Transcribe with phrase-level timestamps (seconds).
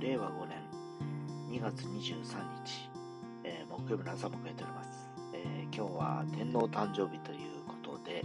[0.00, 0.56] 令和5年
[1.50, 2.14] 2月23
[2.64, 2.88] 日、
[3.44, 8.24] えー、木曜日の朝を迎えております、えー、今日は天皇誕生日ということで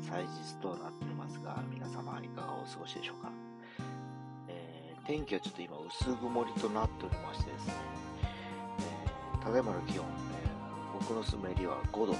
[0.00, 3.30] 祭日となっておりますが皆様いかがお過ごしでしょうか、
[4.48, 7.74] えー、天気はちょっと今薄曇りとなっておりましてですね、
[9.36, 10.48] えただいまの気温、え
[10.98, 12.16] 僕の住むエリアは5度という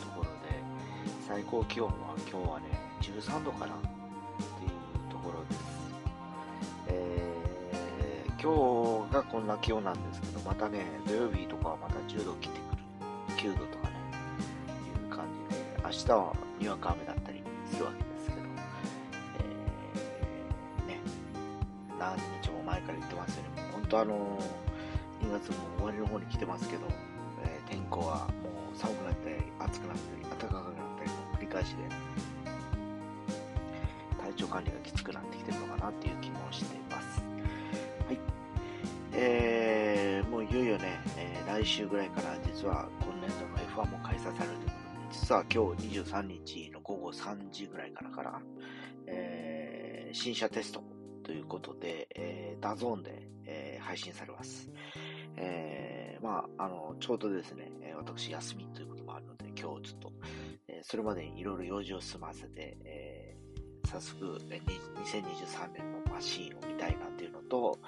[0.00, 0.30] ところで
[1.28, 1.92] 最高気温は
[2.30, 2.66] 今日はね
[3.02, 5.44] 13度かなっていうところ
[8.44, 8.52] 今
[9.08, 12.60] 日がこんな気温なんですけど、またね、土曜日とかはまた10度切って
[13.40, 13.94] くる、9度とかね、
[15.00, 18.40] いう感じで、明日はにわか雨だったりするわけですけど、
[19.40, 21.00] えー、ね、
[21.98, 24.14] 何日も前から言ってますよね、本当あの
[25.22, 26.82] 2月も終わりの方に来てますけど、
[27.44, 30.64] えー、天候はもう寒くなったり、暑くなったり、暖かくなっ
[30.98, 31.84] たりの繰り返しで、
[34.22, 37.33] 体調管理がきつくなってきてるのかなっていう気もしています。
[38.06, 38.18] はい
[39.12, 48.42] えー、もういよいよね、えー、来週ぐらいから実は今年度の F1 も開催されるということで、実は今日23日の午後3時ぐらいからから、
[49.06, 50.82] えー、新車テスト
[51.22, 54.70] ということで、えー、ダゾーンで、えー、配信されます。
[55.36, 60.12] えー、まあ、あの、ちょうどですね、私休みということもあるので、今日ちょっと、
[60.68, 63.36] えー、それまでにいろいろ用事を済ませて、え、
[63.94, 67.78] 早速、2023年のマシーンを見たいなっていうのと、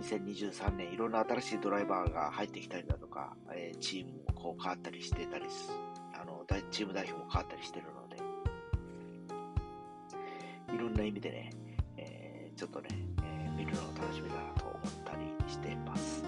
[0.00, 5.72] 2023年いろんな新しいドライバーが入ってきたりだとか、え、チームもこう変わったりしてたりす、
[6.14, 8.16] あの、チーム代表も変わったりしてるので、
[10.72, 11.50] いろんな意味でね、
[11.96, 12.88] えー、ちょっとね、
[13.24, 16.22] えー、見るのが楽しみだなと思ったりしてます。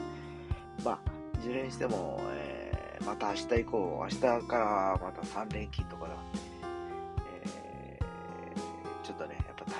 [0.84, 6.51] まあ、いずれにしても、えー、また明日以降、明日からまた3連勤とかなんで、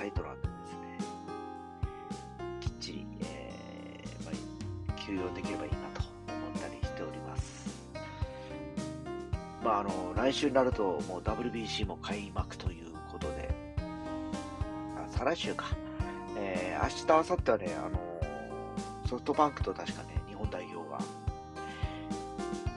[0.03, 0.53] ね、やっぱタイトなんで
[5.05, 7.69] 休養できればいいなと思ったりしております。
[9.63, 13.53] まあ、あの、来週になるともう WBC も開幕ということで、
[14.97, 15.65] あ再来週か。
[16.37, 17.99] えー、明日、明後日はね、あの、
[19.07, 20.99] ソフトバンクと確かね、日本代表が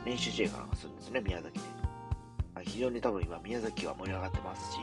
[0.04, 1.65] 練習試合かなんかするんですね、宮崎で。
[2.65, 4.78] 非常に多分今、宮崎は盛り上がってますし、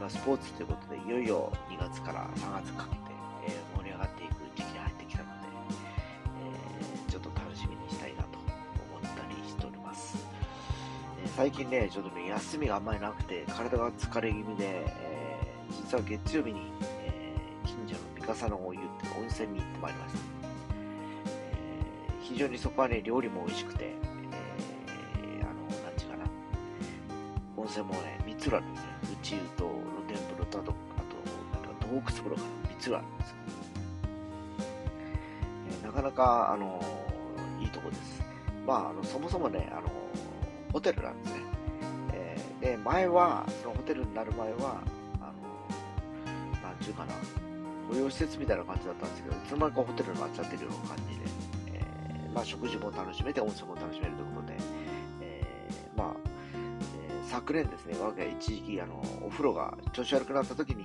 [0.00, 3.02] えー、今、スポーツということで、いよいよ2月から3月かけて、
[3.46, 5.48] えー、盛り上がっていく時期に入ってきたので
[7.08, 10.16] え、ちょっと楽しみにしたいなと思ったりしております。
[11.24, 17.34] え、最近ね、ちょっとね、休みがあんまりなくて、体が疲れ気味で、え、実は月曜日に、え、
[17.66, 18.88] 近所の三笠のお湯って
[19.18, 20.18] 温泉に行ってまいりました。
[20.18, 20.22] え、
[22.22, 23.94] 非常にそこはね、料理も美味しくて、え、
[25.42, 26.24] あの、なんちゅうかな、
[27.56, 28.90] 温泉もね、3つあるんですね。
[29.20, 29.79] 内湯と
[30.50, 30.74] と、あと、
[31.54, 33.36] あと、洞窟風呂かな、3つあるんですよ。
[35.70, 36.80] えー、なかなか、あの
[37.60, 38.22] いいとこです。
[38.66, 39.90] まあ、あの、そもそもね、あの
[40.72, 41.40] ホテルなんですね。
[42.12, 44.80] えー、で、前は、そのホテルになる前は、
[45.20, 45.32] あ
[46.54, 47.14] の、なんちゅうかな、
[47.88, 51.24] 保養施設みたいな感じだったんですけど、いつの間にかホテルになっちゃってるような感じで、
[51.74, 54.59] えー、まあ、食事も楽しめて、温泉も楽しめるということで、
[57.30, 60.84] 昨年ですね、我が家一時期、あの、お風呂が調子悪くなった時に、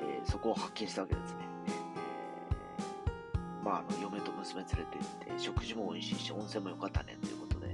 [0.00, 1.38] えー、そこを発見したわけですね。
[1.66, 7.66] え、まあ、あの、嫁と娘連れて行って、食事も美味しいし、温泉も良かったねっていうことで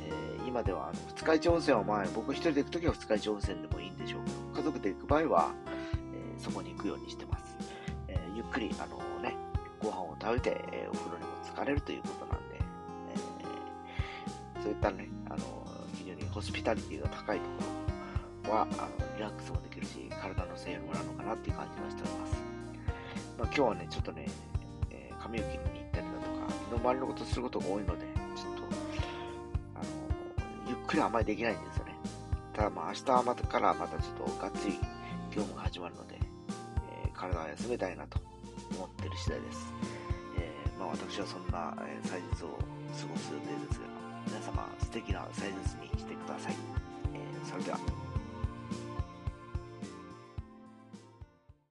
[0.00, 5.52] え今ではあの二日市温泉は前、僕一人で行くときは二日市温泉でもいいんでしょうけど、家族で行く場合は、
[6.12, 7.56] え、そこに行くようにしてます。
[8.08, 9.36] え、ゆっくり、あのね、
[9.80, 12.56] ご飯を食べて、え、お風呂にも疲れるということなんで、
[14.56, 15.08] えそういったね、
[16.32, 17.50] ホスピタリティが高いとこ
[18.44, 22.42] ろは、あのリラックスもできるし、体の整理もなるのかなっていう感じがしております。
[23.38, 24.26] まあ、今日はね、ちょっとね、
[24.90, 28.04] え髪を切りに行ったりだとか、身の回りのことすることが多いので
[28.36, 28.62] ちょっと
[29.74, 29.84] あの
[30.68, 31.94] ゆっ、くりあんまりできないんですよね。
[32.52, 34.78] ただまあ明日はまたからまたちょっとがっつり
[35.30, 36.18] 業務が始まるので、
[37.04, 38.18] えー、体を休めたいなと
[38.74, 39.72] 思ってる次第です。
[40.38, 43.86] えー、まあ私はそんな、え、祭日を過ごす予定ですが、
[44.26, 45.87] 皆様素敵な祭日に
[46.32, 46.54] ださい。
[47.14, 48.07] えー、それでは。